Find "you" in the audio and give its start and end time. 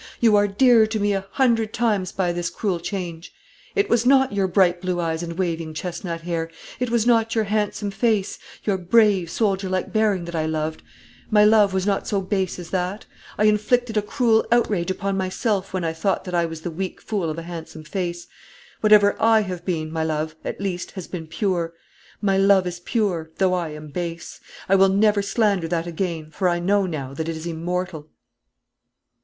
0.19-0.35